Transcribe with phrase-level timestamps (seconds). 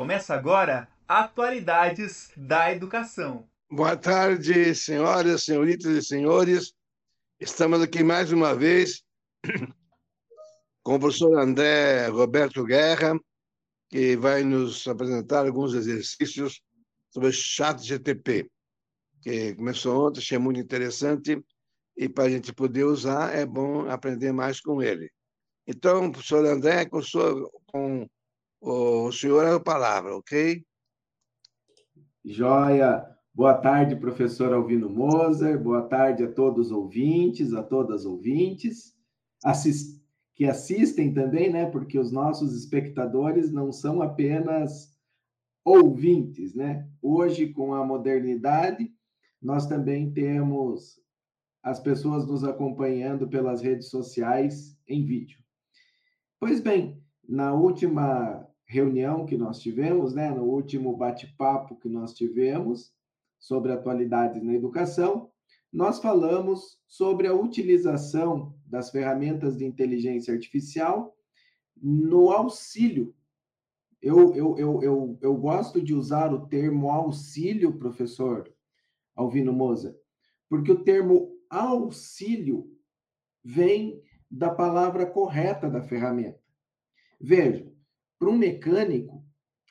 [0.00, 3.46] Começa agora Atualidades da Educação.
[3.70, 6.72] Boa tarde, senhoras, senhoritas e senhores.
[7.38, 9.04] Estamos aqui mais uma vez
[10.82, 13.12] com o professor André Roberto Guerra,
[13.90, 16.62] que vai nos apresentar alguns exercícios
[17.10, 18.50] sobre o chat GTP,
[19.20, 21.38] que começou ontem, achei muito interessante,
[21.94, 25.10] e para a gente poder usar, é bom aprender mais com ele.
[25.66, 27.34] Então, professor André, com, sua,
[27.66, 28.08] com
[28.60, 30.64] o senhor é a palavra, ok?
[32.24, 33.06] Joia.
[33.32, 35.58] Boa tarde, professor Alvino Moser.
[35.58, 38.94] Boa tarde a todos os ouvintes, a todas as ouvintes,
[39.42, 39.98] assist...
[40.34, 41.64] que assistem também, né?
[41.70, 44.94] Porque os nossos espectadores não são apenas
[45.64, 46.86] ouvintes, né?
[47.00, 48.92] Hoje, com a modernidade,
[49.40, 51.00] nós também temos
[51.62, 55.38] as pessoas nos acompanhando pelas redes sociais em vídeo.
[56.38, 62.92] Pois bem, na última reunião que nós tivemos, né, no último bate-papo que nós tivemos
[63.36, 65.28] sobre atualidades na educação,
[65.72, 71.16] nós falamos sobre a utilização das ferramentas de inteligência artificial
[71.76, 73.12] no auxílio.
[74.00, 78.48] Eu, eu, eu, eu, eu gosto de usar o termo auxílio, professor
[79.16, 79.98] Alvino Moza,
[80.48, 82.70] porque o termo auxílio
[83.42, 84.00] vem
[84.30, 86.40] da palavra correta da ferramenta.
[87.20, 87.69] Veja,
[88.20, 89.24] para um mecânico,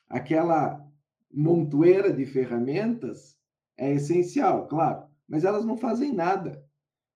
[0.08, 0.84] aquela
[1.32, 3.38] montoeira de ferramentas
[3.78, 6.66] é essencial, claro, mas elas não fazem nada.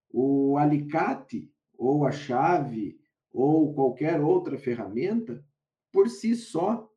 [0.08, 3.00] O alicate, ou a chave,
[3.32, 5.44] ou qualquer outra ferramenta,
[5.92, 6.88] por si só,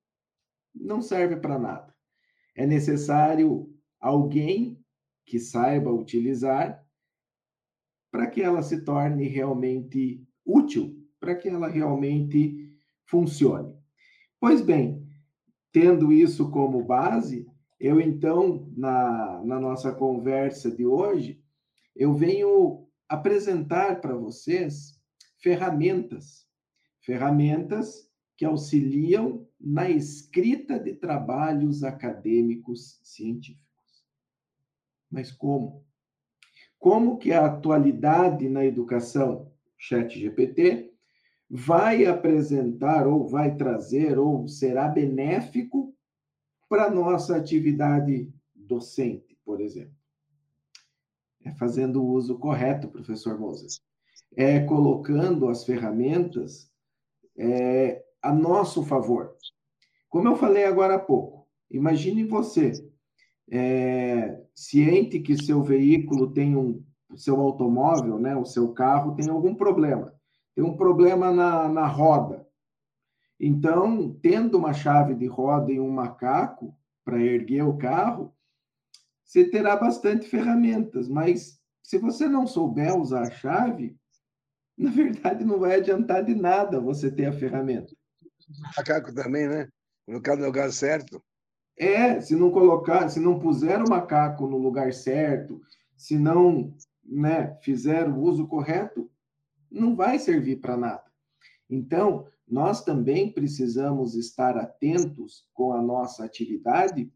[0.74, 1.96] não serve para nada.
[2.56, 4.80] É necessário alguém
[5.26, 6.86] que saiba utilizar
[8.12, 13.77] para que ela se torne realmente útil, para que ela realmente funcione.
[14.40, 15.08] Pois bem,
[15.72, 17.48] tendo isso como base,
[17.80, 21.42] eu então, na, na nossa conversa de hoje,
[21.96, 25.00] eu venho apresentar para vocês
[25.40, 26.48] ferramentas,
[27.02, 33.66] ferramentas que auxiliam na escrita de trabalhos acadêmicos científicos.
[35.10, 35.84] Mas como?
[36.78, 40.94] Como que a atualidade na educação, chat GPT,
[41.50, 45.94] vai apresentar ou vai trazer ou será benéfico
[46.68, 49.96] para nossa atividade docente, por exemplo.
[51.44, 53.82] É fazendo o uso correto, professor Moses.
[54.36, 56.70] É colocando as ferramentas
[57.38, 59.34] é, a nosso favor.
[60.10, 62.74] Como eu falei agora há pouco, imagine você,
[63.50, 66.84] é, ciente que seu veículo tem um,
[67.16, 70.17] seu automóvel, né, o seu carro tem algum problema
[70.58, 72.44] tem um problema na, na roda.
[73.40, 76.76] Então, tendo uma chave de roda e um macaco
[77.06, 78.34] para erguer o carro,
[79.24, 83.96] você terá bastante ferramentas, mas se você não souber usar a chave,
[84.76, 87.96] na verdade não vai adiantar de nada você ter a ferramenta.
[88.76, 89.70] Macaco também, né?
[90.08, 91.24] Colocar no lugar certo.
[91.78, 95.62] É, se não colocar, se não puser o macaco no lugar certo,
[95.96, 96.76] se não
[97.06, 99.08] né, fizer o uso correto,
[99.72, 101.04] não vai servir para nada.
[101.70, 107.12] Então, nós também precisamos estar atentos com a nossa atividade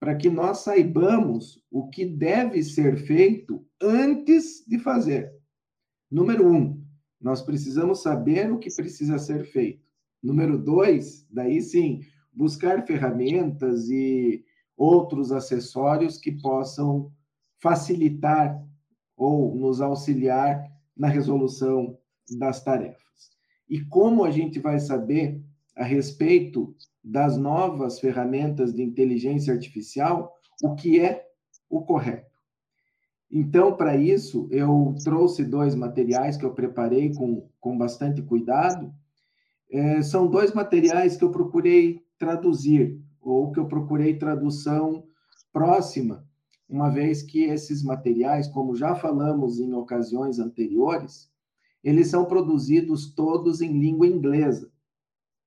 [0.00, 5.32] para que nós saibamos o que deve ser feito antes de fazer.
[6.10, 6.84] Número um,
[7.20, 9.86] nós precisamos saber o que precisa ser feito.
[10.20, 12.00] Número dois, daí sim,
[12.32, 14.44] buscar ferramentas e
[14.76, 17.12] outros acessórios que possam
[17.60, 18.60] facilitar
[19.16, 21.98] ou nos auxiliar na resolução
[22.38, 23.02] das tarefas.
[23.68, 25.40] E como a gente vai saber
[25.76, 30.32] a respeito das novas ferramentas de inteligência artificial
[30.62, 31.26] o que é
[31.68, 32.30] o correto?
[33.30, 38.92] Então, para isso, eu trouxe dois materiais que eu preparei com, com bastante cuidado.
[39.70, 45.04] É, são dois materiais que eu procurei traduzir, ou que eu procurei tradução
[45.50, 46.24] próxima,
[46.72, 51.30] uma vez que esses materiais, como já falamos em ocasiões anteriores,
[51.84, 54.72] eles são produzidos todos em língua inglesa.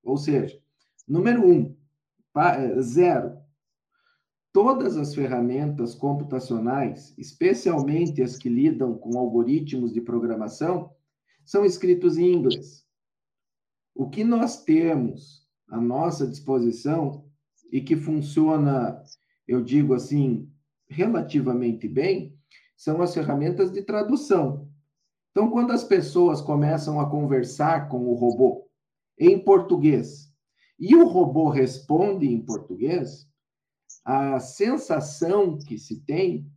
[0.04, 0.62] Ou seja,
[1.08, 1.76] número um,
[2.38, 3.38] é, zero.
[4.54, 10.94] Todas as ferramentas computacionais, especialmente as que lidam com algoritmos de programação,
[11.44, 12.86] são escritos em inglês.
[13.96, 17.26] O que nós temos à nossa disposição
[17.72, 19.02] e que funciona,
[19.48, 20.50] eu digo assim,
[20.88, 22.38] relativamente bem,
[22.76, 24.70] são as ferramentas de tradução.
[25.32, 28.70] Então, quando as pessoas começam a conversar com o robô
[29.18, 30.34] em português
[30.80, 33.28] e o robô responde em português,
[34.04, 36.50] a sensação que se tem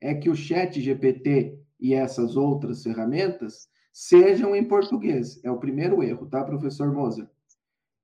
[0.00, 5.42] é que o chat GPT e essas outras ferramentas sejam em português.
[5.44, 7.28] É o primeiro erro, tá, professor Moser?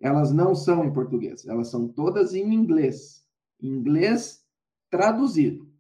[0.01, 3.27] Elas não são em português, elas são todas em inglês.
[3.61, 4.45] Inglês
[4.91, 5.72] traduzido.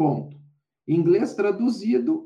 [0.00, 0.34] Ponto.
[0.88, 2.24] Inglês traduzido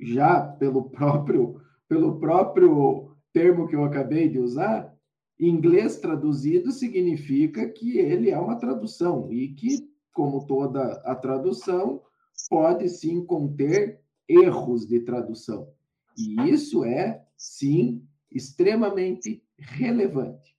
[0.00, 4.96] já pelo próprio pelo próprio termo que eu acabei de usar,
[5.36, 12.00] inglês traduzido significa que ele é uma tradução e que, como toda a tradução,
[12.48, 15.68] pode sim conter erros de tradução.
[16.16, 20.56] E isso é, sim, extremamente relevante.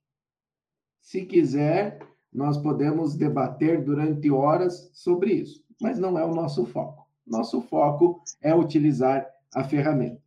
[1.00, 7.07] Se quiser, nós podemos debater durante horas sobre isso, mas não é o nosso foco.
[7.25, 10.21] Nosso foco é utilizar a ferramenta.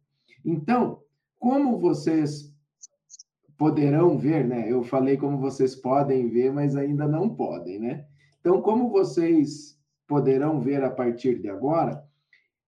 [0.45, 1.03] Então,
[1.39, 2.55] como vocês
[3.57, 4.71] poderão ver, né?
[4.71, 8.07] Eu falei como vocês podem ver, mas ainda não podem, né?
[8.41, 12.03] Então, como vocês poderão ver a partir de agora,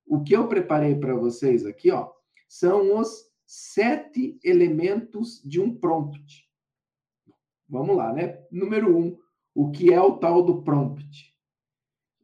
[0.07, 2.11] o que eu preparei para vocês aqui, ó,
[2.47, 6.47] são os sete elementos de um prompt.
[7.69, 8.39] Vamos lá, né?
[8.51, 9.17] Número um,
[9.55, 11.32] o que é o tal do prompt?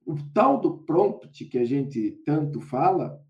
[0.08, 3.20] O tal do prompt que a gente tanto fala,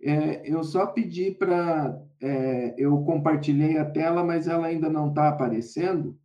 [0.00, 2.00] é, eu só pedi para.
[2.20, 6.18] É, eu compartilhei a tela, mas ela ainda não está aparecendo.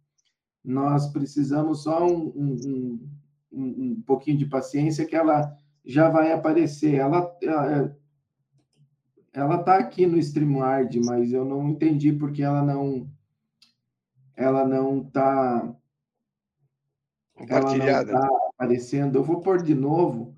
[0.63, 3.09] Nós precisamos só um, um,
[3.51, 5.53] um, um pouquinho de paciência que ela
[5.85, 6.95] já vai aparecer.
[6.95, 7.29] Ela
[9.33, 13.09] ela está aqui no StreamYard, mas eu não entendi porque ela não
[14.35, 15.75] ela não está
[17.37, 18.11] compartilhada.
[18.11, 19.17] Ela não tá aparecendo.
[19.17, 20.35] Eu vou pôr de novo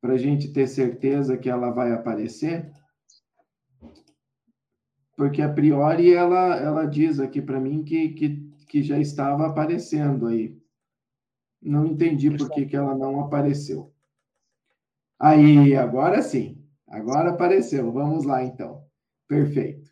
[0.00, 2.70] para a gente ter certeza que ela vai aparecer.
[5.16, 10.26] Porque a priori ela, ela diz aqui para mim que, que, que já estava aparecendo
[10.26, 10.58] aí.
[11.60, 13.92] Não entendi por que, que ela não apareceu.
[15.18, 16.64] Aí, agora sim.
[16.88, 17.92] Agora apareceu.
[17.92, 18.82] Vamos lá, então.
[19.28, 19.90] Perfeito.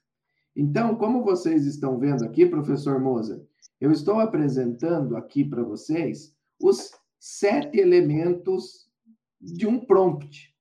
[0.57, 3.47] Então, como vocês estão vendo aqui, professor Moser,
[3.79, 8.89] eu estou apresentando aqui para vocês os sete elementos
[9.41, 10.55] de um prompt.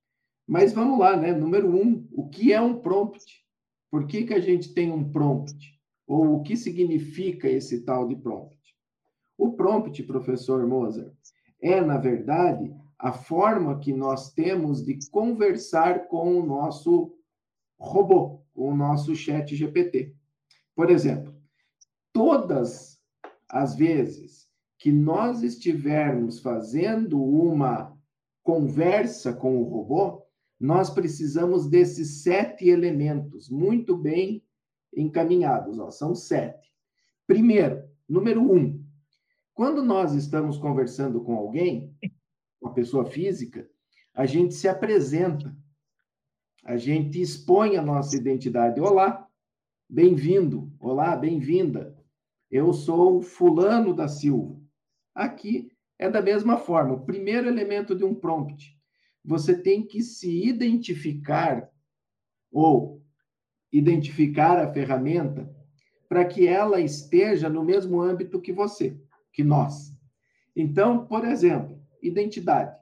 [0.46, 1.32] Mas vamos lá, né?
[1.32, 3.44] Número um, o que é um prompt?
[3.90, 5.78] Por que, que a gente tem um prompt?
[6.06, 8.56] Ou o que significa esse tal de prompt?
[9.36, 11.12] O prompt, professor Moser,
[11.60, 17.14] é, na verdade, a forma que nós temos de conversar com o nosso
[17.78, 20.14] robô, com o nosso chat GPT.
[20.74, 21.34] Por exemplo,
[22.12, 23.00] todas
[23.48, 24.47] as vezes
[24.78, 27.96] que nós estivermos fazendo uma
[28.42, 30.22] conversa com o robô,
[30.58, 34.42] nós precisamos desses sete elementos muito bem
[34.96, 35.78] encaminhados.
[35.78, 36.72] Ó, são sete.
[37.26, 38.82] Primeiro, número um,
[39.52, 41.92] quando nós estamos conversando com alguém,
[42.62, 43.68] uma pessoa física,
[44.14, 45.54] a gente se apresenta,
[46.64, 48.80] a gente expõe a nossa identidade.
[48.80, 49.28] Olá,
[49.88, 50.72] bem-vindo.
[50.78, 51.96] Olá, bem-vinda.
[52.50, 54.67] Eu sou Fulano da Silva.
[55.18, 56.94] Aqui é da mesma forma.
[56.94, 58.78] O primeiro elemento de um prompt.
[59.24, 61.68] Você tem que se identificar
[62.52, 63.02] ou
[63.72, 65.52] identificar a ferramenta
[66.08, 68.96] para que ela esteja no mesmo âmbito que você
[69.32, 69.92] que nós.
[70.54, 72.78] Então, por exemplo, identidade.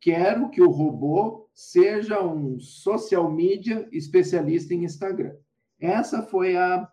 [0.00, 5.34] Quero que o robô seja um social media especialista em Instagram.
[5.80, 6.88] Essa foi a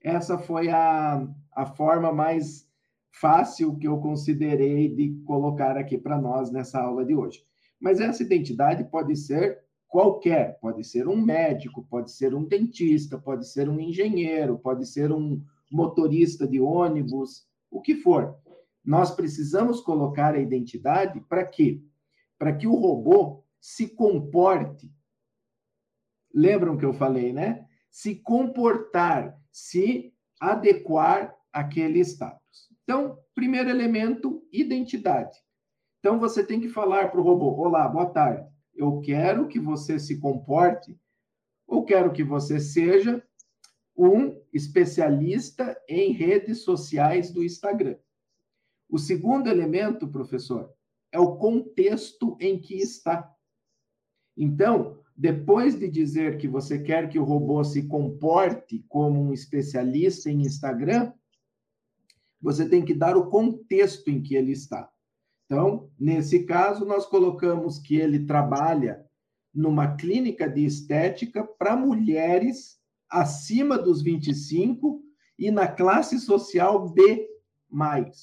[0.00, 2.71] essa foi a, a forma mais
[3.12, 7.44] fácil que eu considerei de colocar aqui para nós nessa aula de hoje.
[7.80, 13.46] Mas essa identidade pode ser qualquer, pode ser um médico, pode ser um dentista, pode
[13.46, 18.36] ser um engenheiro, pode ser um motorista de ônibus, o que for.
[18.84, 21.82] Nós precisamos colocar a identidade para quê?
[22.38, 24.90] Para que o robô se comporte.
[26.34, 27.66] Lembram que eu falei, né?
[27.90, 32.71] Se comportar, se adequar àquele status.
[32.84, 35.38] Então, primeiro elemento, identidade.
[36.00, 38.50] Então, você tem que falar para o robô: Olá, boa tarde.
[38.74, 40.98] Eu quero que você se comporte,
[41.66, 43.22] ou quero que você seja
[43.96, 47.96] um especialista em redes sociais do Instagram.
[48.88, 50.72] O segundo elemento, professor,
[51.12, 53.30] é o contexto em que está.
[54.36, 60.30] Então, depois de dizer que você quer que o robô se comporte como um especialista
[60.30, 61.12] em Instagram,
[62.42, 64.90] você tem que dar o contexto em que ele está.
[65.46, 69.04] Então, nesse caso, nós colocamos que ele trabalha
[69.54, 75.02] numa clínica de estética para mulheres acima dos 25
[75.38, 77.28] e na classe social B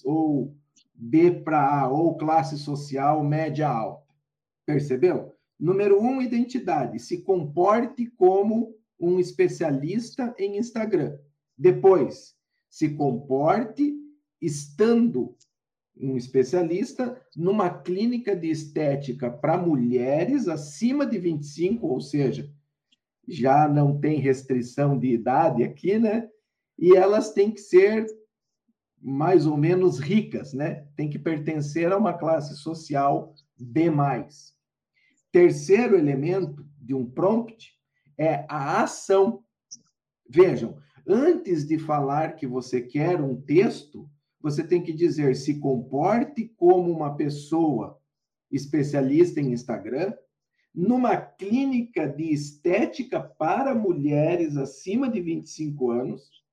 [0.03, 0.55] ou
[0.93, 4.13] B para A, ou classe social média alta.
[4.65, 5.35] Percebeu?
[5.59, 6.99] Número um, identidade.
[6.99, 11.17] Se comporte como um especialista em Instagram.
[11.57, 12.35] Depois,
[12.69, 13.93] se comporte
[14.41, 15.35] estando
[15.99, 22.49] um especialista numa clínica de estética para mulheres acima de 25, ou seja,
[23.27, 26.27] já não tem restrição de idade aqui, né?
[26.77, 28.07] E elas têm que ser
[29.01, 30.87] mais ou menos ricas, né?
[30.95, 33.91] Tem que pertencer a uma classe social B+.
[35.31, 37.73] Terceiro elemento de um prompt
[38.17, 39.43] é a ação.
[40.27, 40.77] Vejam,
[41.07, 44.08] antes de falar que você quer um texto,
[44.41, 47.99] você tem que dizer se comporte como uma pessoa
[48.51, 50.13] especialista em Instagram,
[50.73, 56.43] numa clínica de estética para mulheres acima de 25 anos,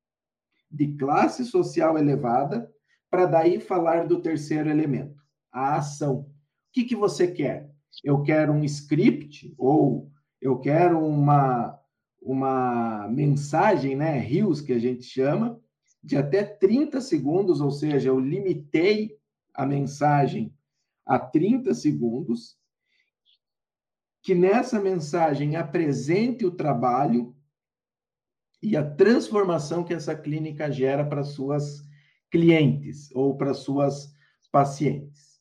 [0.70, 2.70] de classe social elevada,
[3.10, 6.20] para daí falar do terceiro elemento, a ação.
[6.20, 6.26] O
[6.72, 7.70] que, que você quer?
[8.02, 11.80] Eu quero um script ou eu quero uma
[12.26, 15.60] uma mensagem, né, rios que a gente chama,
[16.06, 19.18] de até 30 segundos, ou seja, eu limitei
[19.52, 20.54] a mensagem
[21.04, 22.56] a 30 segundos,
[24.22, 27.34] que nessa mensagem apresente o trabalho
[28.62, 31.82] e a transformação que essa clínica gera para suas
[32.30, 34.14] clientes ou para suas
[34.52, 35.40] pacientes.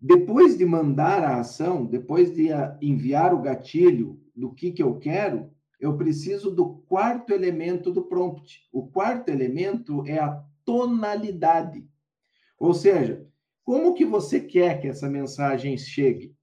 [0.00, 2.48] Depois de mandar a ação, depois de
[2.80, 8.68] enviar o gatilho do que, que eu quero, eu preciso do quarto elemento do prompt.
[8.72, 11.86] O quarto elemento é a tonalidade.
[12.58, 13.26] Ou seja,
[13.64, 16.34] como que você quer que essa mensagem chegue?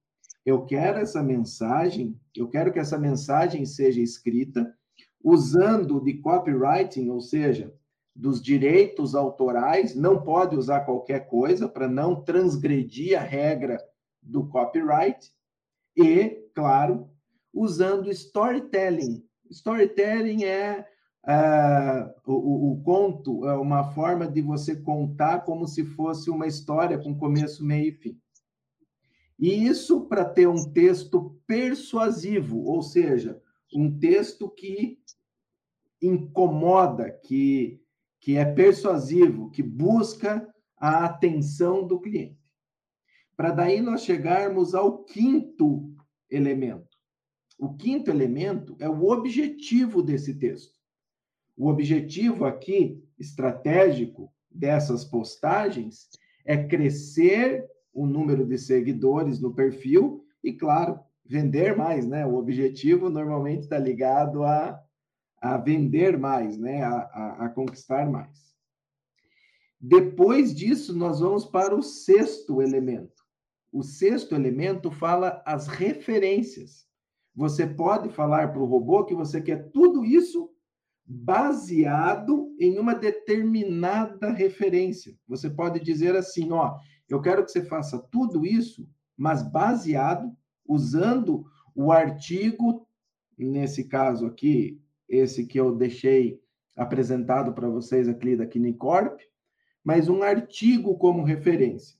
[0.46, 4.74] Eu quero essa mensagem, eu quero que essa mensagem seja escrita
[5.24, 7.74] usando de copywriting, ou seja,
[8.16, 13.78] dos direitos autorais, não pode usar qualquer coisa para não transgredir a regra
[14.22, 15.32] do copyright
[15.98, 17.10] e, claro,
[17.56, 19.24] usando storytelling.
[19.50, 20.86] Storytelling é
[21.26, 26.98] uh, o, o, conto, é uma forma de você contar como se fosse uma história
[26.98, 28.22] com começo, meio e fim.
[29.40, 33.42] E isso para ter um texto persuasivo, ou seja,
[33.74, 35.00] um texto que
[36.02, 37.82] incomoda, que,
[38.20, 40.48] que é persuasivo, que busca
[40.78, 42.40] a atenção do cliente.
[43.36, 45.94] Para daí nós chegarmos ao quinto
[46.30, 46.85] elemento,
[47.58, 50.78] o quinto elemento é o objetivo desse texto.
[51.58, 56.10] O objetivo aqui, estratégico, dessas postagens
[56.46, 62.26] é crescer o número de seguidores no perfil e, claro, vender mais, né?
[62.26, 64.80] O objetivo normalmente está ligado a,
[65.42, 66.84] a vender mais, né?
[66.84, 68.54] A, a, a conquistar mais.
[69.80, 73.24] Depois disso, nós vamos para o sexto elemento.
[73.72, 76.86] O sexto elemento fala as referências.
[77.36, 80.50] Você pode falar para o robô que você quer tudo isso
[81.06, 85.16] baseado em uma determinada referência.
[85.28, 86.78] Você pode dizer assim, ó,
[87.08, 90.36] eu quero que você faça tudo isso, mas baseado
[90.68, 92.88] usando o artigo,
[93.38, 96.40] nesse caso aqui, esse que eu deixei
[96.76, 99.20] apresentado para vocês aqui da Kinicorp,
[99.84, 101.98] mas um artigo como referência.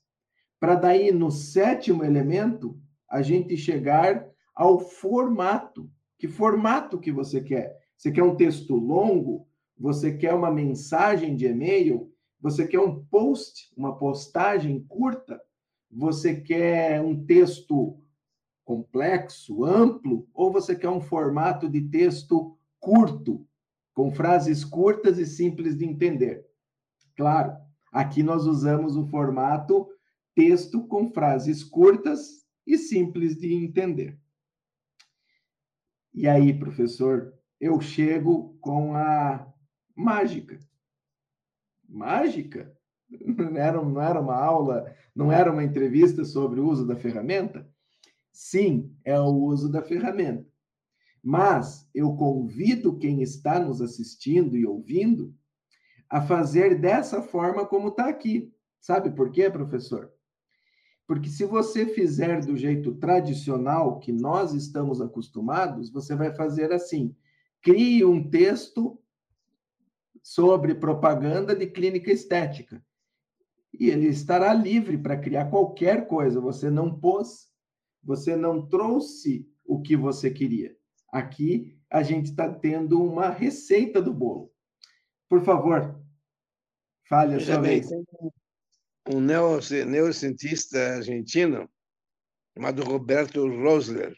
[0.60, 5.90] Para daí, no sétimo elemento, a gente chegar ao formato.
[6.18, 7.78] Que formato que você quer?
[7.98, 9.48] Você quer um texto longo?
[9.78, 12.12] Você quer uma mensagem de e-mail?
[12.40, 15.42] Você quer um post, uma postagem curta?
[15.92, 18.00] Você quer um texto
[18.64, 20.28] complexo, amplo?
[20.34, 23.46] Ou você quer um formato de texto curto,
[23.94, 26.46] com frases curtas e simples de entender?
[27.16, 27.56] Claro,
[27.92, 29.88] aqui nós usamos o formato
[30.34, 34.20] texto com frases curtas e simples de entender.
[36.16, 39.46] E aí, professor, eu chego com a
[39.94, 40.58] mágica.
[41.90, 42.74] Mágica?
[43.10, 47.70] Não era, não era uma aula, não era uma entrevista sobre o uso da ferramenta?
[48.32, 50.48] Sim, é o uso da ferramenta.
[51.22, 55.36] Mas eu convido quem está nos assistindo e ouvindo
[56.10, 58.54] a fazer dessa forma como está aqui.
[58.80, 60.15] Sabe por quê, professor?
[61.08, 67.16] Porque se você fizer do jeito tradicional que nós estamos acostumados, você vai fazer assim:
[67.62, 69.00] crie um texto
[70.22, 72.84] sobre propaganda de clínica estética.
[73.78, 76.40] E ele estará livre para criar qualquer coisa.
[76.40, 77.52] Você não pôs,
[78.04, 80.76] você não trouxe o que você queria.
[81.12, 84.52] Aqui a gente está tendo uma receita do bolo.
[85.30, 86.00] Por favor,
[87.08, 87.90] Fale a sua bem, vez.
[89.08, 91.70] Um neurocientista argentino
[92.56, 94.18] chamado Roberto Rosler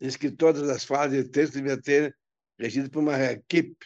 [0.00, 2.16] diz que todas as fases de texto deviam ter
[2.58, 3.16] regido por uma
[3.48, 3.76] KEEP.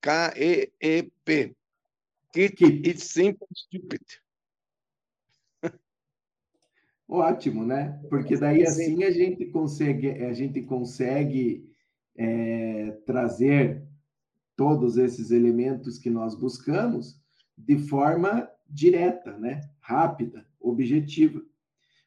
[0.00, 1.56] K-E-E-P.
[2.32, 4.02] Keep it simple, stupid.
[7.08, 8.00] Ótimo, né?
[8.08, 11.68] Porque daí assim a gente consegue, a gente consegue
[12.16, 13.82] é, trazer
[14.54, 17.20] todos esses elementos que nós buscamos
[17.56, 19.60] de forma direta, né?
[19.80, 21.42] Rápida, objetiva.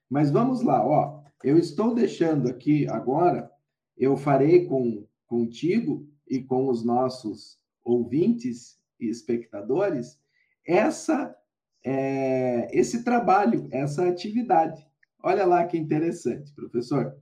[0.10, 1.24] Mas vamos lá, ó.
[1.44, 3.52] Eu estou deixando aqui agora,
[3.98, 10.20] eu farei com contigo e com os nossos ouvintes e espectadores
[10.66, 11.36] essa
[11.84, 14.86] é, esse trabalho, essa atividade.
[15.24, 17.16] Olha lá que interessante, professor.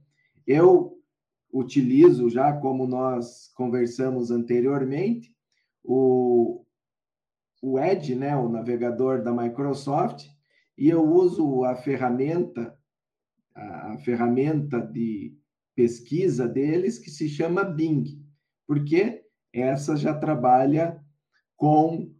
[0.45, 0.97] Eu
[1.51, 5.33] utilizo já, como nós conversamos anteriormente,
[5.83, 6.65] o,
[7.61, 10.25] o Edge, né, o navegador da Microsoft,
[10.77, 12.77] e eu uso a ferramenta,
[13.53, 15.37] a, ferramenta de
[15.75, 18.05] pesquisa deles, que se chama Bing,
[18.65, 19.23] porque
[19.53, 21.03] essa já trabalha
[21.57, 22.13] com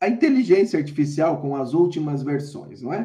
[0.00, 3.02] a inteligência artificial, com as últimas versões, não é?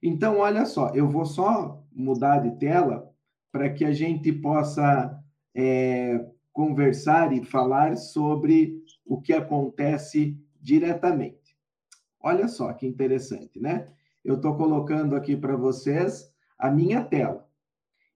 [0.00, 3.10] Então, olha só, eu vou só mudar de tela
[3.50, 5.18] para que a gente possa
[5.54, 11.56] é, conversar e falar sobre o que acontece diretamente.
[12.20, 13.88] Olha só que interessante, né?
[14.24, 17.48] Eu estou colocando aqui para vocês a minha tela.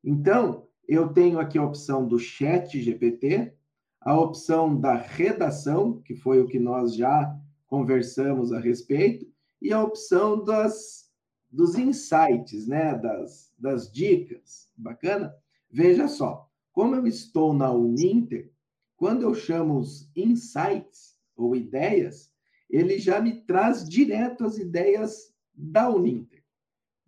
[0.02, 3.54] Então, eu tenho aqui a opção do chat GPT,
[4.00, 9.26] a opção da redação, que foi o que nós já conversamos a respeito,
[9.62, 11.08] e a opção das
[11.50, 12.94] dos insights, né?
[12.94, 14.68] Das, das dicas.
[14.76, 15.34] Bacana?
[15.70, 18.52] Veja só, como eu estou na Uninter,
[19.00, 22.30] quando eu chamo os insights ou ideias,
[22.68, 26.44] ele já me traz direto as ideias da Uninter.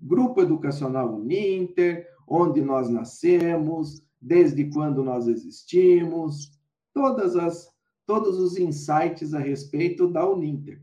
[0.01, 6.59] Grupo Educacional Uninter, onde nós nascemos, desde quando nós existimos,
[6.95, 7.71] todas as
[8.07, 10.83] todos os insights a respeito da Uninter.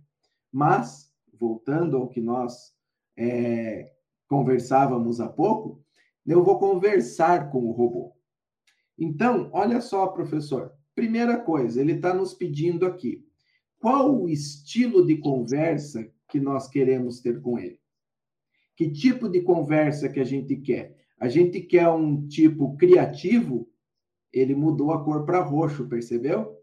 [0.52, 2.72] Mas, voltando ao que nós
[3.18, 3.92] é,
[4.28, 5.84] conversávamos há pouco,
[6.24, 8.16] eu vou conversar com o robô.
[8.96, 10.79] Então, olha só, professor.
[11.00, 13.26] Primeira coisa, ele está nos pedindo aqui
[13.80, 17.80] qual o estilo de conversa que nós queremos ter com ele.
[18.76, 20.98] Que tipo de conversa que a gente quer?
[21.18, 23.72] A gente quer um tipo criativo,
[24.34, 26.54] ele mudou a cor para roxo, percebeu?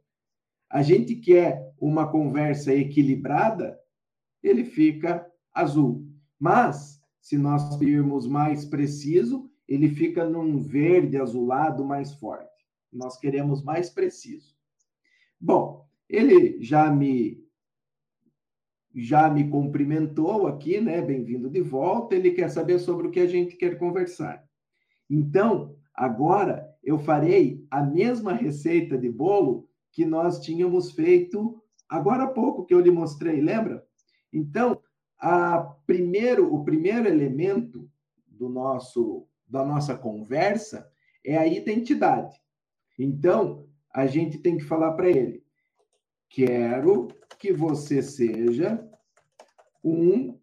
[0.69, 3.81] A gente quer uma conversa equilibrada,
[4.43, 6.07] ele fica azul.
[6.39, 12.56] Mas, se nós irmos mais preciso, ele fica num verde azulado mais forte.
[12.97, 14.57] Nós queremos mais preciso.
[15.41, 17.45] Bom, ele já me
[18.99, 21.03] já me cumprimentou aqui, né?
[21.03, 22.15] Bem-vindo de volta.
[22.15, 24.43] Ele quer saber sobre o que a gente quer conversar.
[25.11, 32.29] Então, agora eu farei a mesma receita de bolo que nós tínhamos feito agora há
[32.29, 33.87] pouco que eu lhe mostrei, lembra?
[34.33, 34.81] Então,
[35.87, 37.89] primeiro, o primeiro elemento
[38.27, 40.91] do nosso da nossa conversa
[41.25, 42.35] é a identidade.
[42.99, 45.45] Então, a gente tem que falar para ele:
[46.29, 48.89] quero que você seja
[49.85, 50.39] um,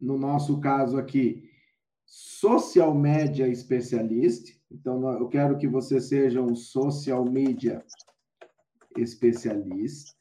[0.00, 1.50] no nosso caso aqui,
[2.06, 4.50] social media especialista.
[4.70, 7.84] Então, eu quero que você seja um social media
[8.96, 10.12] especialista.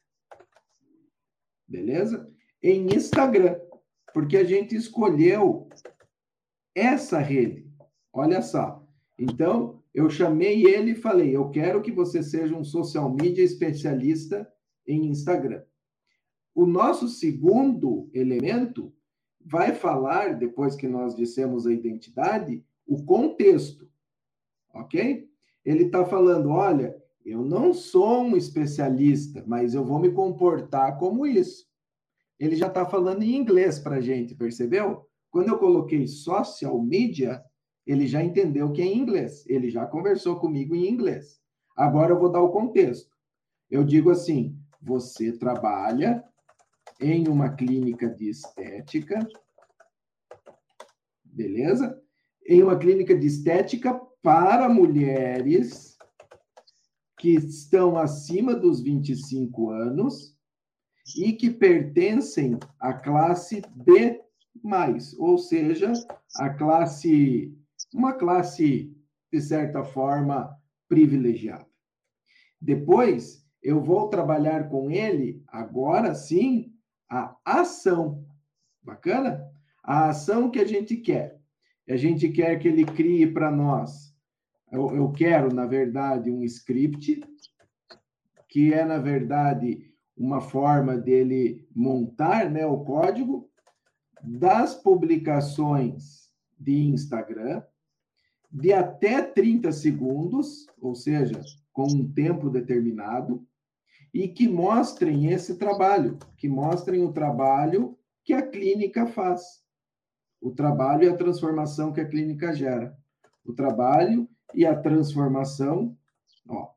[1.67, 2.31] Beleza?
[2.61, 3.59] Em Instagram
[4.13, 5.69] porque a gente escolheu
[6.75, 7.71] essa rede.
[8.11, 8.85] Olha só.
[9.17, 14.47] Então, eu chamei ele e falei: eu quero que você seja um social media especialista
[14.87, 15.63] em Instagram.
[16.53, 18.93] O nosso segundo elemento
[19.43, 23.89] vai falar, depois que nós dissemos a identidade, o contexto.
[24.73, 25.29] Ok?
[25.63, 31.25] Ele está falando: olha, eu não sou um especialista, mas eu vou me comportar como
[31.25, 31.69] isso
[32.39, 35.05] ele já está falando em inglês para a gente, percebeu?
[35.29, 37.43] Quando eu coloquei social media,
[37.89, 39.43] ele já entendeu que é em inglês.
[39.47, 41.41] Ele já conversou comigo em inglês.
[41.75, 43.09] Agora eu vou dar o contexto.
[43.67, 46.23] Eu digo assim: você trabalha
[47.01, 49.27] em uma clínica de estética,
[51.23, 51.99] beleza?
[52.47, 55.97] Em uma clínica de estética para mulheres
[57.17, 60.37] que estão acima dos 25 anos
[61.17, 64.21] e que pertencem à classe B+,
[65.17, 65.91] ou seja,
[66.35, 67.57] a classe
[67.93, 68.95] uma classe
[69.31, 70.55] de certa forma
[70.87, 71.67] privilegiada.
[72.59, 76.73] Depois, eu vou trabalhar com ele agora sim
[77.09, 78.25] a ação.
[78.81, 79.41] Bacana?
[79.83, 81.39] A ação que a gente quer.
[81.87, 84.13] A gente quer que ele crie para nós.
[84.71, 87.21] Eu, eu quero, na verdade, um script,
[88.47, 93.49] que é, na verdade, uma forma dele montar né, o código
[94.21, 97.63] das publicações de Instagram
[98.51, 101.39] de até 30 segundos, ou seja,
[101.71, 103.45] com um tempo determinado,
[104.13, 109.63] e que mostrem esse trabalho, que mostrem o trabalho que a clínica faz,
[110.41, 112.97] o trabalho e a transformação que a clínica gera,
[113.45, 115.95] o trabalho e a transformação,
[116.47, 116.73] ó,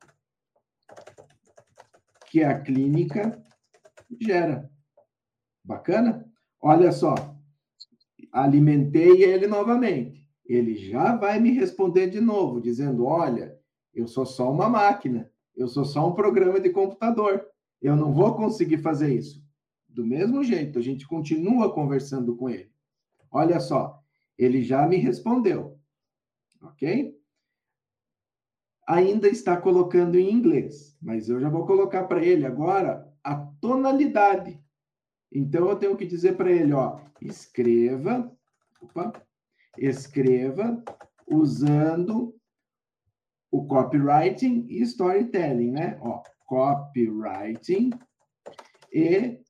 [2.30, 3.42] que a clínica
[4.20, 4.70] gera.
[5.64, 6.30] Bacana?
[6.60, 7.14] Olha só,
[8.32, 10.21] alimentei ele novamente.
[10.44, 13.56] Ele já vai me responder de novo, dizendo: Olha,
[13.94, 17.46] eu sou só uma máquina, eu sou só um programa de computador,
[17.80, 19.42] eu não vou conseguir fazer isso.
[19.88, 22.70] Do mesmo jeito, a gente continua conversando com ele.
[23.30, 24.00] Olha só,
[24.38, 25.78] ele já me respondeu,
[26.62, 27.14] ok?
[28.88, 34.60] Ainda está colocando em inglês, mas eu já vou colocar para ele agora a tonalidade.
[35.30, 38.30] Então eu tenho que dizer para ele, ó, escreva,
[38.80, 39.12] opa,
[39.76, 40.82] escreva
[41.26, 42.34] usando
[43.50, 45.98] o copywriting e storytelling, né?
[46.00, 47.90] Ó, copywriting
[48.92, 49.42] e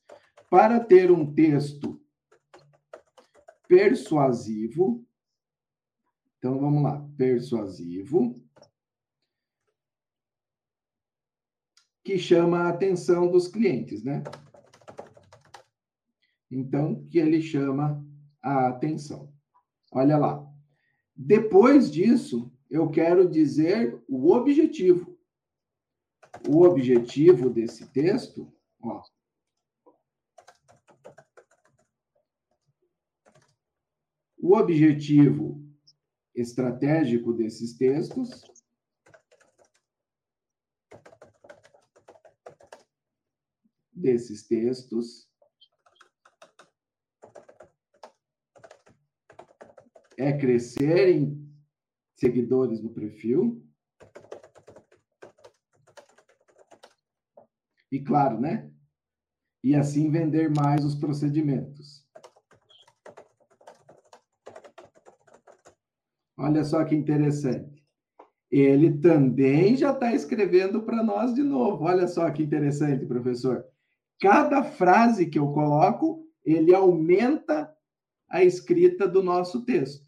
[0.50, 2.00] para ter um texto
[3.68, 5.04] persuasivo.
[6.38, 8.34] Então vamos lá, persuasivo
[12.08, 14.24] que chama a atenção dos clientes, né?
[16.50, 18.02] Então, que ele chama
[18.40, 19.30] a atenção.
[19.92, 20.50] Olha lá.
[21.14, 25.18] Depois disso, eu quero dizer o objetivo.
[26.48, 28.50] O objetivo desse texto,
[28.82, 29.02] ó.
[34.38, 35.62] O objetivo
[36.34, 38.42] estratégico desses textos
[43.98, 45.28] desses textos
[50.16, 51.48] é crescer em
[52.16, 53.64] seguidores no perfil.
[57.90, 58.70] E claro, né?
[59.62, 62.06] E assim vender mais os procedimentos.
[66.36, 67.84] Olha só que interessante.
[68.50, 71.84] Ele também já está escrevendo para nós de novo.
[71.84, 73.64] Olha só que interessante, professor.
[74.20, 77.72] Cada frase que eu coloco, ele aumenta
[78.28, 80.06] a escrita do nosso texto.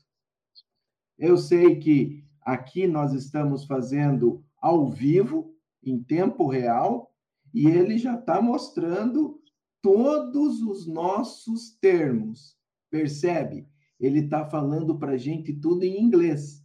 [1.19, 7.15] Eu sei que aqui nós estamos fazendo ao vivo, em tempo real,
[7.53, 9.41] e ele já está mostrando
[9.83, 12.57] todos os nossos termos.
[12.91, 13.69] Percebe?
[13.99, 16.65] Ele está falando para a gente tudo em inglês.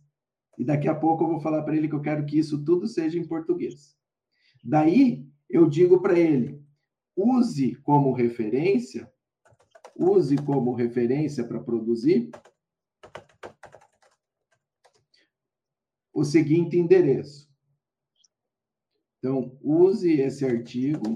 [0.58, 2.88] E daqui a pouco eu vou falar para ele que eu quero que isso tudo
[2.88, 3.96] seja em português.
[4.64, 6.65] Daí eu digo para ele:
[7.16, 9.12] use como referência,
[9.96, 12.30] use como referência para produzir
[16.14, 17.50] o seguinte endereço.
[19.20, 21.14] Então, use esse artigo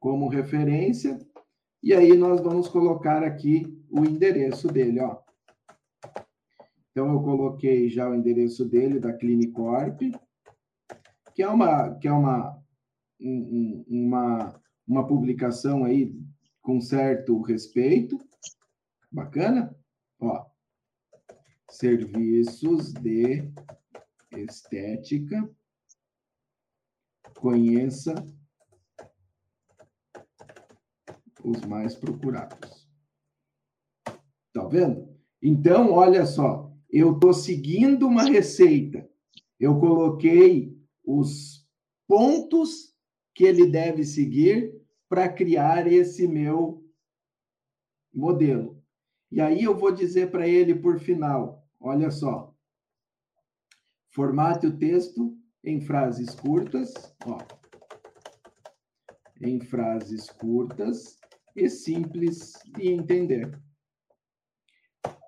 [0.00, 1.18] como referência
[1.82, 5.20] e aí nós vamos colocar aqui o endereço dele, ó.
[6.90, 10.00] Então eu coloquei já o endereço dele da Clinicorp,
[11.34, 12.61] que é uma que é uma
[13.22, 16.14] um, uma uma publicação aí
[16.60, 18.18] com certo respeito.
[19.10, 19.74] Bacana?
[20.20, 20.46] Ó,
[21.70, 23.50] serviços de
[24.36, 25.48] estética.
[27.38, 28.14] Conheça
[31.42, 32.88] os mais procurados.
[34.52, 35.10] Tá vendo?
[35.42, 39.10] Então, olha só, eu estou seguindo uma receita.
[39.58, 41.66] Eu coloquei os
[42.06, 42.91] pontos
[43.34, 44.74] que ele deve seguir
[45.08, 46.84] para criar esse meu
[48.12, 48.82] modelo.
[49.30, 52.54] E aí eu vou dizer para ele por final, Olha só.
[54.10, 56.94] Formate o texto em frases curtas,
[57.26, 57.38] ó.
[59.40, 61.18] Em frases curtas
[61.56, 63.60] e simples de entender.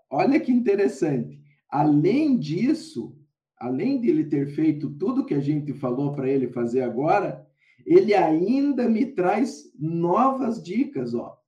[0.08, 1.42] Olha que interessante.
[1.68, 3.18] Além disso,
[3.58, 7.44] além de ele ter feito tudo que a gente falou para ele fazer agora,
[7.86, 11.38] ele ainda me traz novas dicas, ó.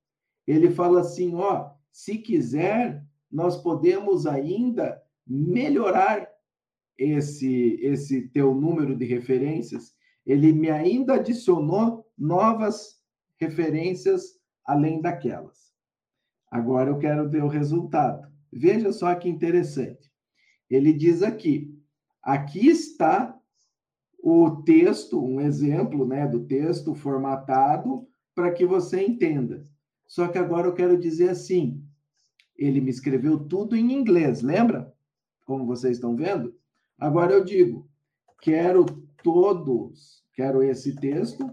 [0.45, 6.27] Ele fala assim, ó, se quiser, nós podemos ainda melhorar
[6.97, 9.93] esse, esse teu número de referências.
[10.25, 13.01] Ele me ainda adicionou novas
[13.37, 15.73] referências além daquelas.
[16.49, 18.27] Agora eu quero ver o resultado.
[18.51, 20.11] Veja só que interessante.
[20.69, 21.77] Ele diz aqui:
[22.21, 23.36] aqui está
[24.19, 29.63] o texto, um exemplo né, do texto formatado para que você entenda.
[30.05, 31.83] Só que agora eu quero dizer assim:
[32.57, 34.93] ele me escreveu tudo em inglês, lembra?
[35.45, 36.55] Como vocês estão vendo?
[36.97, 37.87] Agora eu digo:
[38.41, 38.85] quero
[39.23, 41.49] todos, quero esse texto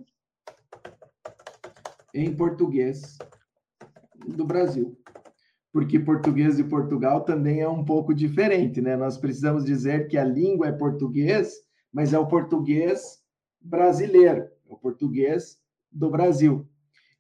[2.14, 3.18] em português
[4.27, 4.96] do Brasil.
[5.72, 8.96] Porque português de Portugal também é um pouco diferente, né?
[8.96, 11.53] Nós precisamos dizer que a língua é português,
[11.94, 13.22] mas é o português
[13.61, 16.68] brasileiro, é o português do Brasil.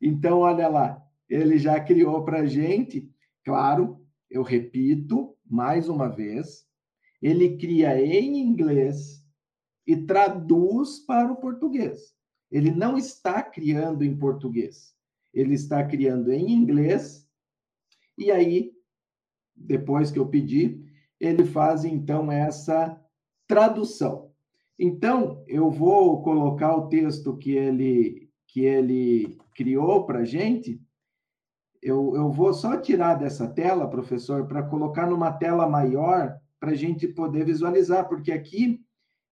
[0.02, 3.08] Então, olha lá, ele já criou para a gente,
[3.44, 6.66] claro, eu repito mais uma vez,
[7.22, 9.24] ele cria em inglês
[9.86, 12.12] e traduz para o português.
[12.50, 14.92] Ele não está criando em português,
[15.32, 17.24] ele está criando em inglês,
[18.18, 18.72] e aí,
[19.54, 20.84] depois que eu pedi,
[21.20, 23.00] ele faz então essa
[23.46, 24.23] tradução.
[24.78, 30.80] Então, eu vou colocar o texto que ele, que ele criou para a gente.
[31.80, 36.74] Eu, eu vou só tirar dessa tela, professor, para colocar numa tela maior para a
[36.74, 38.80] gente poder visualizar, porque aqui,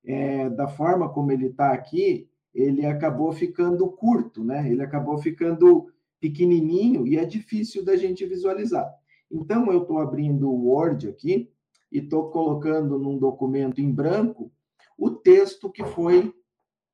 [0.04, 4.70] é, da forma como ele está aqui, ele acabou ficando curto, né?
[4.70, 5.88] Ele acabou ficando
[6.20, 8.88] pequenininho e é difícil da gente visualizar.
[9.30, 11.50] Então, eu estou abrindo o Word aqui
[11.90, 14.52] e estou colocando num documento em branco
[14.98, 16.34] o texto que foi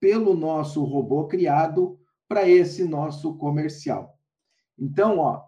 [0.01, 4.19] pelo nosso robô criado para esse nosso comercial.
[4.79, 5.45] Então, ó,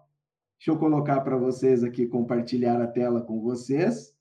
[0.57, 4.13] deixa eu colocar para vocês aqui, compartilhar a tela com vocês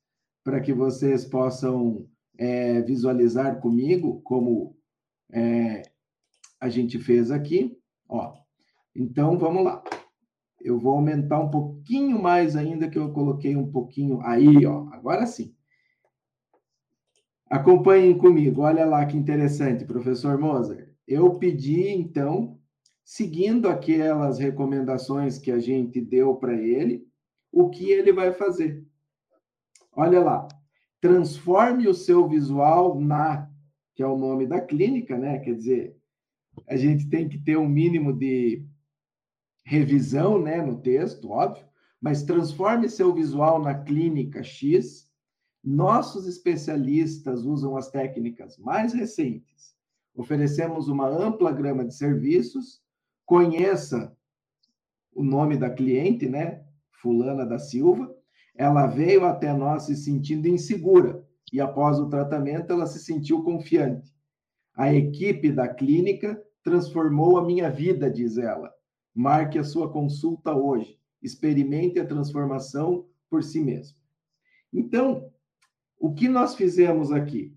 [0.44, 2.06] para que vocês possam
[2.38, 4.76] é, visualizar comigo como
[5.32, 5.82] é,
[6.60, 7.78] a gente fez aqui.
[8.08, 8.34] Ó,
[8.94, 9.82] então, vamos lá.
[10.60, 14.20] Eu vou aumentar um pouquinho mais ainda, que eu coloquei um pouquinho.
[14.22, 15.54] Aí, ó, agora sim.
[17.50, 20.94] Acompanhem comigo, olha lá que interessante, professor Moser.
[21.04, 22.56] Eu pedi, então,
[23.04, 27.04] seguindo aquelas recomendações que a gente deu para ele,
[27.50, 28.86] o que ele vai fazer.
[29.90, 30.46] Olha lá,
[31.00, 33.50] transforme o seu visual na,
[33.96, 35.40] que é o nome da clínica, né?
[35.40, 35.96] Quer dizer,
[36.68, 38.64] a gente tem que ter um mínimo de
[39.64, 41.64] revisão, né, no texto, óbvio,
[42.00, 45.09] mas transforme seu visual na clínica X.
[45.62, 49.74] Nossos especialistas usam as técnicas mais recentes.
[50.14, 52.82] Oferecemos uma ampla gama de serviços.
[53.26, 54.16] Conheça
[55.14, 56.64] o nome da cliente, né?
[56.90, 58.14] Fulana da Silva,
[58.54, 64.14] ela veio até nós se sentindo insegura e após o tratamento ela se sentiu confiante.
[64.76, 68.72] A equipe da clínica transformou a minha vida, diz ela.
[69.14, 70.98] Marque a sua consulta hoje.
[71.22, 73.96] Experimente a transformação por si mesmo.
[74.72, 75.30] Então,
[76.00, 77.54] o que nós fizemos aqui?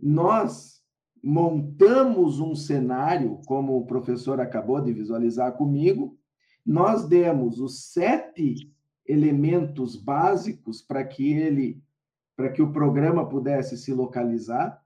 [0.00, 0.82] Nós
[1.22, 6.18] montamos um cenário, como o professor acabou de visualizar comigo,
[6.64, 8.72] nós demos os sete
[9.06, 11.82] elementos básicos para que ele,
[12.34, 14.82] para que o programa pudesse se localizar.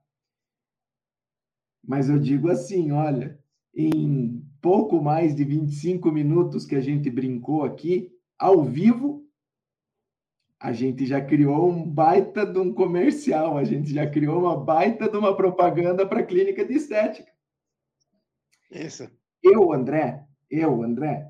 [1.85, 3.39] Mas eu digo assim, olha,
[3.73, 9.22] em pouco mais de 25 minutos que a gente brincou aqui, ao vivo,
[10.63, 15.09] a gente já criou um baita de um comercial, a gente já criou uma baita
[15.09, 17.29] de uma propaganda para a clínica de estética.
[18.71, 19.11] Isso.
[19.43, 21.29] Eu, André, eu, André,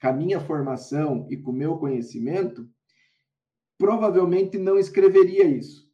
[0.00, 2.68] com a minha formação e com o meu conhecimento,
[3.78, 5.88] provavelmente não escreveria isso.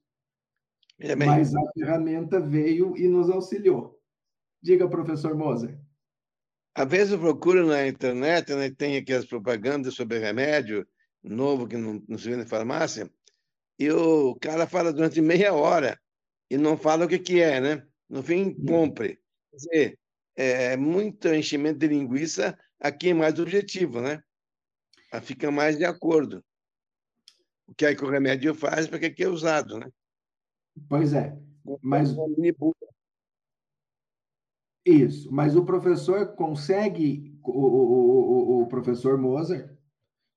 [0.98, 4.00] É Mas a ferramenta veio e nos auxiliou.
[4.62, 5.78] Diga, professor Moser.
[6.74, 10.86] Às vezes eu procuro na internet, né, tem aqui as propagandas sobre remédio
[11.22, 13.10] novo que não, não se vê na farmácia,
[13.78, 15.98] e o cara fala durante meia hora
[16.50, 17.86] e não fala o que, que é, né?
[18.08, 18.66] No fim, hum.
[18.66, 19.20] compre.
[19.50, 19.98] Quer dizer,
[20.36, 24.22] é muito enchimento de linguiça aqui é mais objetivo, né?
[25.22, 26.44] Fica mais de acordo.
[27.66, 29.90] O que é que o remédio faz para que é usado, né?
[30.88, 31.36] Pois é,
[31.82, 32.14] mas
[34.86, 39.77] isso, mas o professor consegue, o, o, o, o professor Moser,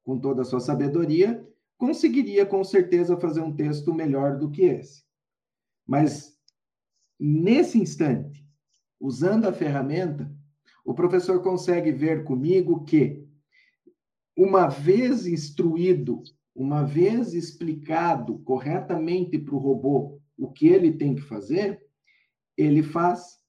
[0.03, 1.45] com toda a sua sabedoria,
[1.77, 5.03] conseguiria com certeza fazer um texto melhor do que esse.
[5.87, 6.37] Mas
[7.19, 8.45] nesse instante,
[8.99, 10.31] usando a ferramenta,
[10.85, 13.27] o professor consegue ver comigo que
[14.37, 16.23] uma vez instruído,
[16.55, 21.79] uma vez explicado corretamente para o robô o que ele tem que fazer,
[22.57, 23.39] ele faz.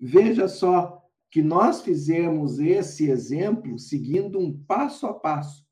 [0.00, 1.03] Veja só
[1.34, 5.66] que nós fizemos esse exemplo seguindo um passo a passo.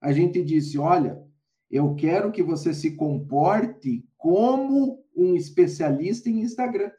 [0.00, 1.22] A gente disse: olha,
[1.70, 6.90] eu quero que você se comporte como um especialista em Instagram.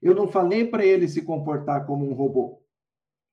[0.00, 2.62] Eu não falei para ele se comportar como um robô.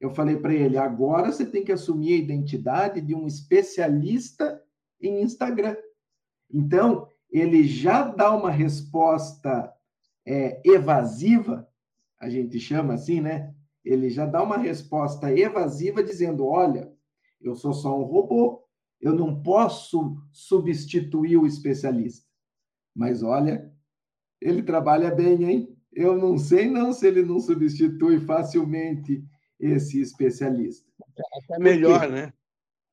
[0.02, 4.62] Eu falei para ele: agora você tem que assumir a identidade de um especialista
[5.00, 5.78] em Instagram.
[6.54, 9.74] Então, ele já dá uma resposta
[10.26, 11.66] é, evasiva,
[12.20, 13.56] a gente chama assim, né?
[13.86, 16.92] Ele já dá uma resposta evasiva dizendo: olha,
[17.40, 18.64] eu sou só um robô,
[19.00, 22.26] eu não posso substituir o especialista.
[22.96, 23.72] Mas olha,
[24.42, 25.78] ele trabalha bem, hein?
[25.94, 29.24] Eu não sei não se ele não substitui facilmente
[29.60, 30.92] esse especialista.
[31.52, 32.34] É melhor, né?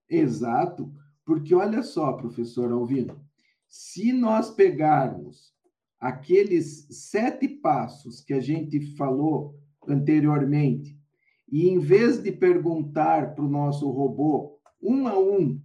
[0.09, 0.92] Exato,
[1.24, 3.18] porque olha só, professor Alvino,
[3.66, 5.52] se nós pegarmos
[5.98, 10.99] aqueles sete passos que a gente falou anteriormente,
[11.51, 15.61] e em vez de perguntar para o nosso robô um a um,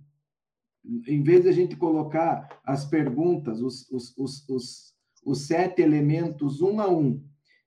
[1.08, 4.94] em vez de a gente colocar as perguntas, os, os, os, os,
[5.26, 7.22] os sete elementos um a um,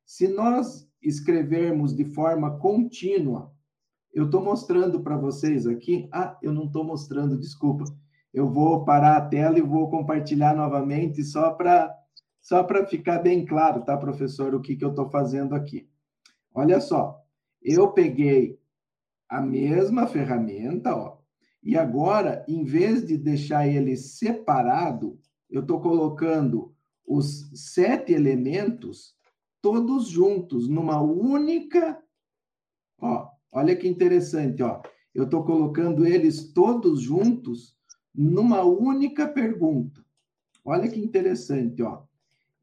[0.04, 3.52] se nós escrevermos de forma contínua,
[4.12, 6.08] eu estou mostrando para vocês aqui.
[6.12, 7.84] Ah, eu não estou mostrando, desculpa.
[8.32, 11.96] Eu vou parar a tela e vou compartilhar novamente só para
[12.42, 15.89] só para ficar bem claro, tá, professor, o que, que eu estou fazendo aqui.
[16.54, 17.22] Olha só,
[17.62, 18.58] eu peguei
[19.28, 21.18] a mesma ferramenta, ó,
[21.62, 26.74] e agora, em vez de deixar ele separado, eu estou colocando
[27.06, 29.14] os sete elementos
[29.60, 32.02] todos juntos numa única.
[32.98, 34.80] Ó, olha que interessante, ó.
[35.14, 37.76] Eu estou colocando eles todos juntos
[38.14, 40.04] numa única pergunta.
[40.64, 42.04] Olha que interessante, ó.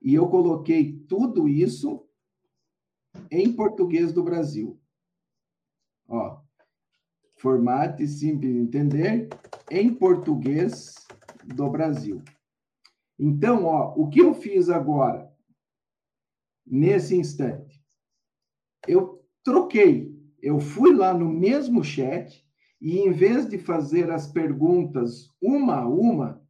[0.01, 2.06] E eu coloquei tudo isso
[3.31, 4.79] em português do Brasil.
[6.07, 6.41] Ó,
[7.37, 9.29] formate simples de entender
[9.69, 10.95] em português
[11.43, 12.21] do Brasil.
[13.19, 15.27] Então, ó, o que eu fiz agora?
[16.69, 17.81] nesse instante.
[18.87, 22.45] Eu troquei, eu fui lá no mesmo chat
[22.79, 26.41] e em vez de fazer as perguntas uma a uma,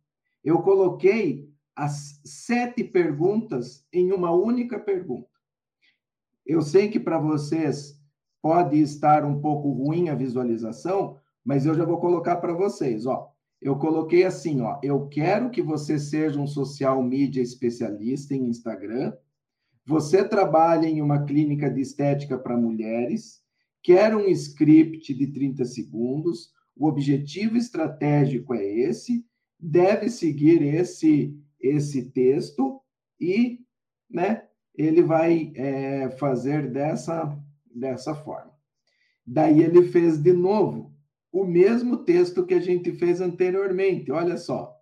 [0.43, 5.29] eu coloquei as sete perguntas em uma única pergunta.
[6.47, 7.99] Eu sei que para vocês
[8.41, 13.29] pode estar um pouco ruim a visualização, mas eu já vou colocar para vocês, ó.
[13.61, 19.13] Eu coloquei assim, ó, eu quero que você seja um social media especialista em Instagram.
[19.85, 23.41] Você trabalha em uma clínica de estética para mulheres,
[23.83, 29.25] quer um script de 30 segundos, o objetivo estratégico é esse,
[29.59, 32.79] deve seguir esse, esse texto
[33.19, 33.59] e
[34.09, 34.46] né,
[34.77, 38.55] ele vai é, fazer dessa, dessa forma.
[39.25, 40.95] Daí ele fez de novo
[41.31, 44.73] o mesmo texto que a gente fez anteriormente, olha só.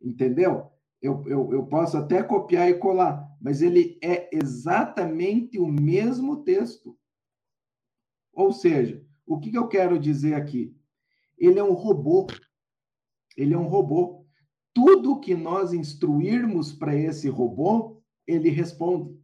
[0.00, 0.70] Entendeu?
[1.00, 6.96] eu, eu, eu posso até copiar e colar, mas ele é exatamente o mesmo texto.
[8.32, 10.76] Ou seja, o que, que eu quero dizer aqui?
[11.38, 12.26] Ele é um robô.
[13.36, 14.26] Ele é um robô.
[14.74, 19.18] Tudo que nós instruirmos para esse robô, ele responde.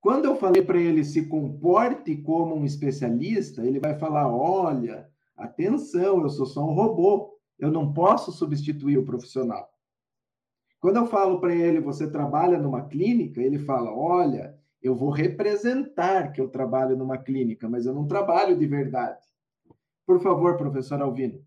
[0.00, 6.22] Quando eu falei para ele se comporte como um especialista, ele vai falar: olha, atenção,
[6.22, 9.70] eu sou só um robô, eu não posso substituir o profissional.
[10.80, 16.32] Quando eu falo para ele, você trabalha numa clínica, ele fala: olha, eu vou representar
[16.32, 19.24] que eu trabalho numa clínica, mas eu não trabalho de verdade.
[20.04, 21.40] Por favor, professor Alvino.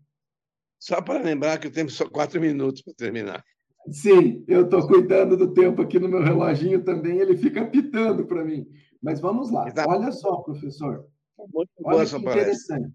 [0.78, 3.44] Só para lembrar que eu tenho só quatro minutos para terminar.
[3.90, 8.44] Sim, eu estou cuidando do tempo aqui no meu reloginho também, ele fica pitando para
[8.44, 8.66] mim.
[9.02, 9.68] Mas vamos lá.
[9.68, 9.88] Exato.
[9.88, 11.06] Olha só, professor.
[11.52, 12.92] Muito Olha que interessante.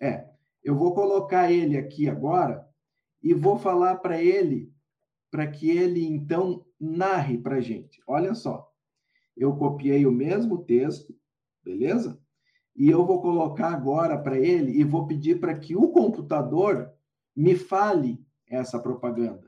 [0.00, 0.26] É,
[0.62, 2.66] eu vou colocar ele aqui agora
[3.22, 4.72] e vou falar para ele
[5.30, 8.00] para que ele então narre para a gente.
[8.06, 8.70] Olha só,
[9.36, 11.14] eu copiei o mesmo texto,
[11.62, 12.20] beleza?
[12.76, 16.92] E eu vou colocar agora para ele e vou pedir para que o computador
[17.34, 19.43] me fale essa propaganda.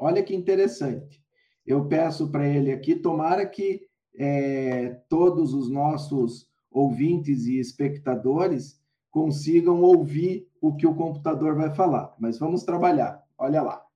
[0.00, 1.22] Olha que interessante.
[1.66, 3.86] Eu peço para ele aqui, tomara que
[4.18, 12.16] é, todos os nossos ouvintes e espectadores consigam ouvir o que o computador vai falar.
[12.18, 13.22] Mas vamos trabalhar.
[13.36, 13.86] Olha lá.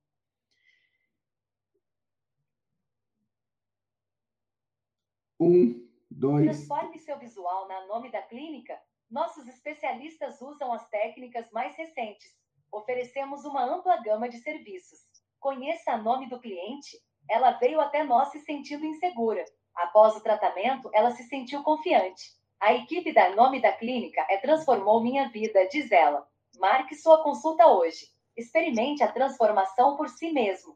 [5.39, 6.45] Um, dois.
[6.45, 8.79] Transforme seu visual na nome da clínica
[9.09, 12.31] Nossos especialistas usam as técnicas mais recentes.
[12.71, 15.14] Oferecemos uma ampla gama de serviços.
[15.45, 16.97] Conheça a nome do cliente.
[17.29, 19.45] Ela veio até nós se sentindo insegura.
[19.75, 22.31] Após o tratamento, ela se sentiu confiante.
[22.59, 26.25] A equipe da Nome da Clínica é transformou minha vida, diz ela.
[26.59, 28.07] Marque sua consulta hoje.
[28.35, 30.75] Experimente a transformação por si mesmo.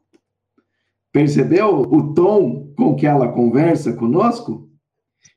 [1.10, 4.70] Percebeu o tom com que ela conversa conosco?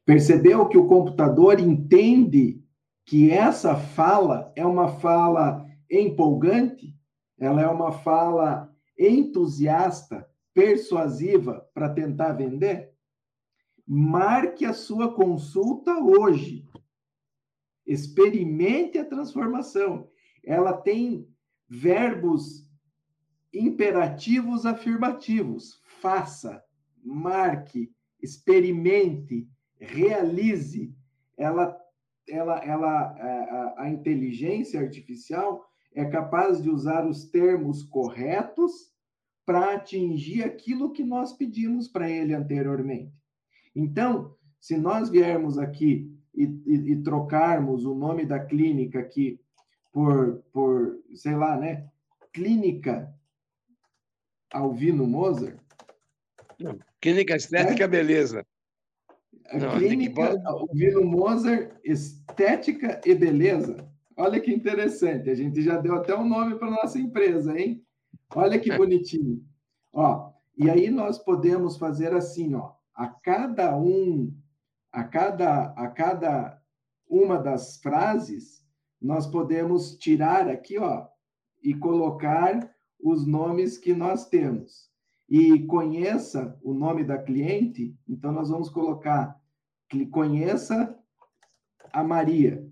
[0.06, 2.62] Percebeu que o computador entende
[3.04, 6.96] que essa fala é uma fala empolgante?
[7.40, 8.72] Ela é uma fala
[9.04, 12.93] entusiasta, persuasiva para tentar vender?
[13.86, 16.66] Marque a sua consulta hoje.
[17.86, 20.10] Experimente a transformação.
[20.43, 21.28] Ela tem
[21.68, 22.66] verbos
[23.54, 25.82] imperativos afirmativos.
[25.99, 26.64] Faça,
[27.04, 29.47] marque, experimente,
[29.80, 30.95] realize.
[31.38, 31.78] Ela,
[32.28, 38.93] ela, ela, a, a inteligência artificial é capaz de usar os termos corretos
[39.46, 43.14] para atingir aquilo que nós pedimos para ele anteriormente.
[43.76, 49.39] Então, se nós viermos aqui e, e, e, trocarmos o nome da clínica aqui
[49.91, 51.88] por, por, sei lá, né?
[52.32, 53.14] Clínica
[54.52, 55.58] Alvino Moser.
[56.60, 57.88] Não, clínica Estética é?
[57.88, 58.46] Beleza.
[59.54, 60.48] Não, clínica que...
[60.48, 63.78] Alvino Moser Estética e Beleza.
[64.16, 67.84] Olha que interessante, a gente já deu até um nome para nossa empresa, hein?
[68.36, 69.44] Olha que bonitinho.
[69.92, 74.36] Ó, e aí nós podemos fazer assim, ó, a cada um,
[74.92, 76.62] a cada, a cada
[77.08, 78.66] uma das frases,
[79.02, 81.08] nós podemos tirar aqui, ó,
[81.62, 82.70] e colocar
[83.00, 84.92] os nomes que nós temos.
[85.30, 89.42] E conheça o nome da cliente, então nós vamos colocar
[90.12, 90.98] conheça
[91.92, 92.68] a Maria,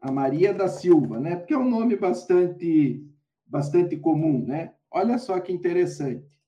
[0.00, 1.34] a Maria da Silva, né?
[1.34, 3.04] Porque é um nome bastante
[3.44, 4.74] bastante comum, né?
[4.92, 6.38] Olha só que interessante.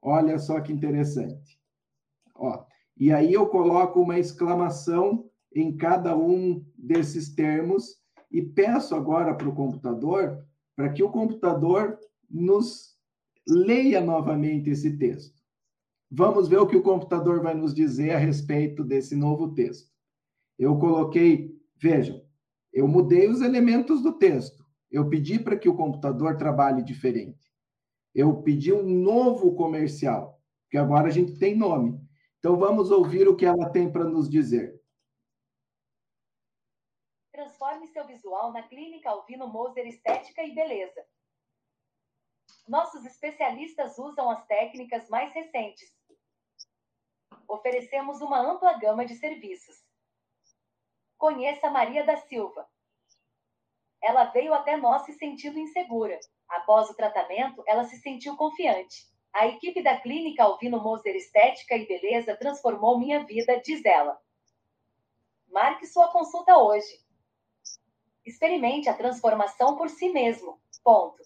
[0.00, 1.58] Olha só que interessante.
[2.34, 2.64] Ó,
[2.96, 7.96] e aí eu coloco uma exclamação em cada um desses termos
[8.30, 11.98] e peço agora para o computador para que o computador
[12.30, 12.96] nos
[13.46, 15.40] leia novamente esse texto.
[16.10, 19.90] Vamos ver o que o computador vai nos dizer a respeito desse novo texto.
[20.58, 22.22] Eu coloquei, vejam,
[22.72, 24.64] eu mudei os elementos do texto.
[24.90, 27.51] Eu pedi para que o computador trabalhe diferente.
[28.14, 30.40] Eu pedi um novo comercial,
[30.70, 31.98] que agora a gente tem nome.
[32.38, 34.80] Então vamos ouvir o que ela tem para nos dizer.
[37.32, 41.06] Transforme seu visual na Clínica Alvino Moser Estética e Beleza.
[42.68, 45.90] Nossos especialistas usam as técnicas mais recentes.
[47.48, 49.82] Oferecemos uma ampla gama de serviços.
[51.16, 52.68] Conheça Maria da Silva.
[54.02, 56.18] Ela veio até nós se sentindo insegura.
[56.48, 59.10] Após o tratamento, ela se sentiu confiante.
[59.32, 64.18] A equipe da clínica Alvino Moser Estética e Beleza transformou minha vida, diz ela.
[65.50, 67.00] Marque sua consulta hoje.
[68.26, 70.58] Experimente a transformação por si mesmo.
[70.84, 71.22] Ponto.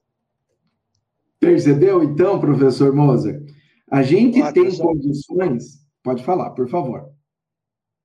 [1.41, 3.43] Percebeu, então, professor Moser?
[3.91, 4.87] A gente tem professor.
[4.87, 5.87] condições.
[6.03, 7.13] Pode falar, por favor.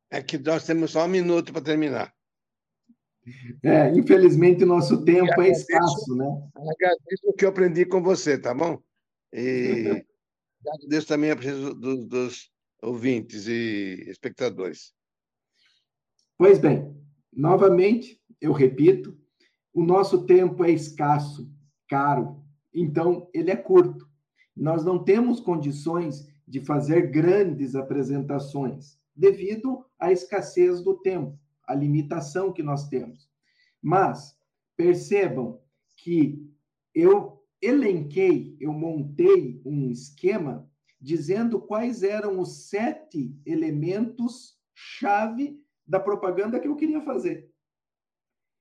[0.10, 2.14] É que nós temos só um minuto para terminar.
[3.64, 6.26] É, infelizmente, o nosso tempo é escasso, né?
[6.56, 8.82] Agradeço o que eu aprendi com você, tá bom?
[9.32, 10.04] E
[10.66, 12.52] agradeço também a presença dos, dos
[12.82, 14.94] ouvintes e espectadores.
[16.38, 16.96] Pois bem,
[17.32, 19.16] novamente, eu repito,
[19.74, 21.50] o nosso tempo é escasso,
[21.88, 22.44] caro,
[22.74, 24.10] então ele é curto.
[24.56, 31.38] Nós não temos condições de fazer grandes apresentações devido à escassez do tempo,
[31.68, 33.30] à limitação que nós temos.
[33.82, 34.38] Mas
[34.76, 35.62] percebam
[35.98, 36.50] que
[36.94, 46.60] eu elenquei, eu montei um esquema dizendo quais eram os sete elementos chave da propaganda
[46.60, 47.52] que eu queria fazer.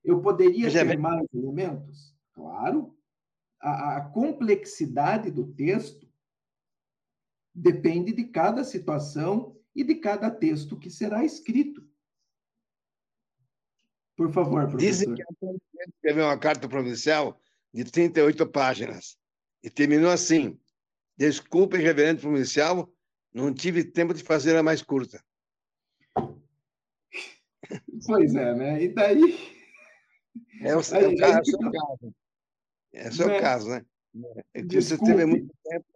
[0.03, 2.17] Eu poderia ter mais elementos?
[2.33, 2.97] Claro.
[3.61, 6.09] A, a complexidade do texto
[7.55, 11.87] depende de cada situação e de cada texto que será escrito.
[14.21, 14.79] Por favor, professor.
[14.79, 15.23] Dizem que
[15.95, 17.41] escreveu uma carta provincial
[17.73, 19.17] de 38 páginas.
[19.63, 20.61] E terminou assim:
[21.17, 22.93] Desculpe, reverendo provincial,
[23.33, 25.25] não tive tempo de fazer a mais curta.
[28.07, 28.83] Pois é, né?
[28.83, 29.39] E daí.
[30.61, 32.15] É o, seu, caso, é o seu caso.
[32.93, 33.41] É o seu né?
[33.41, 33.87] caso, né?
[34.53, 35.87] É você teve muito tempo,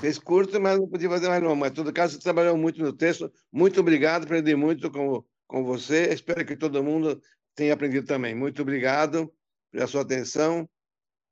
[0.00, 1.56] fez curto, mas não podia fazer mais não.
[1.56, 3.30] Mas, em todo caso, você trabalhou muito no texto.
[3.52, 6.12] Muito obrigado, aprendi muito com, com você.
[6.12, 7.20] Espero que todo mundo
[7.54, 8.34] tenho aprendido também.
[8.34, 9.32] Muito obrigado
[9.70, 10.68] pela sua atenção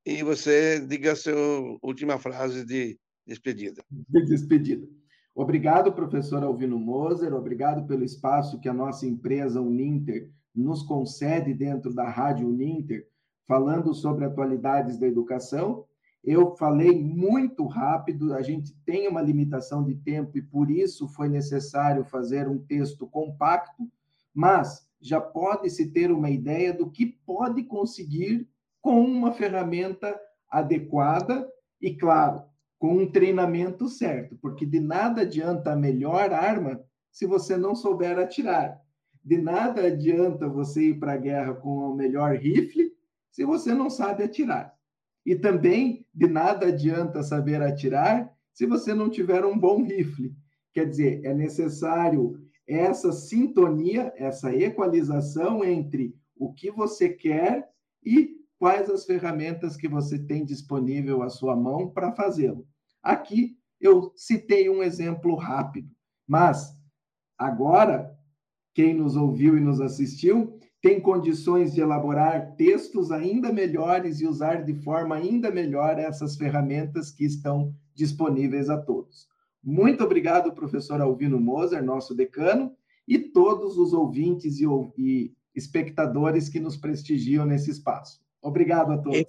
[0.04, 3.82] e você diga a sua última frase de despedida.
[3.90, 4.86] De despedida.
[5.34, 11.94] Obrigado, professor Alvino Moser, obrigado pelo espaço que a nossa empresa Uninter nos concede dentro
[11.94, 13.06] da Rádio Uninter,
[13.46, 15.84] falando sobre atualidades da educação.
[16.24, 21.28] Eu falei muito rápido, a gente tem uma limitação de tempo e por isso foi
[21.28, 23.88] necessário fazer um texto compacto,
[24.34, 28.48] mas já pode-se ter uma ideia do que pode conseguir
[28.80, 30.18] com uma ferramenta
[30.50, 31.48] adequada
[31.80, 32.42] e, claro,
[32.78, 38.18] com um treinamento certo, porque de nada adianta a melhor arma se você não souber
[38.18, 38.80] atirar.
[39.24, 42.92] De nada adianta você ir para a guerra com o melhor rifle
[43.30, 44.74] se você não sabe atirar.
[45.26, 50.34] E também de nada adianta saber atirar se você não tiver um bom rifle.
[50.72, 57.70] Quer dizer, é necessário essa sintonia, essa equalização entre o que você quer
[58.04, 62.66] e quais as ferramentas que você tem disponível à sua mão para fazê-lo.
[63.02, 65.90] Aqui eu citei um exemplo rápido,
[66.26, 66.76] mas
[67.38, 68.14] agora
[68.74, 74.64] quem nos ouviu e nos assistiu tem condições de elaborar textos ainda melhores e usar
[74.64, 79.26] de forma ainda melhor essas ferramentas que estão disponíveis a todos.
[79.62, 82.74] Muito obrigado, professor Alvino Moser, nosso decano,
[83.06, 88.20] e todos os ouvintes e, e espectadores que nos prestigiam nesse espaço.
[88.40, 89.24] Obrigado a todos.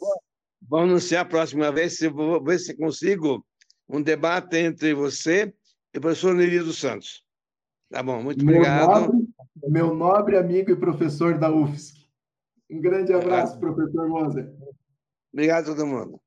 [0.62, 3.46] Vou anunciar a próxima vez, se vou ver se consigo
[3.88, 5.54] um debate entre você
[5.94, 7.24] e o professor Neri dos Santos.
[7.90, 9.02] Tá bom, muito meu obrigado.
[9.02, 9.28] Nobre,
[9.68, 12.08] meu nobre amigo e professor da UFSC.
[12.70, 14.54] Um grande abraço, professor Moser.
[15.34, 16.22] Obrigado a todo mundo.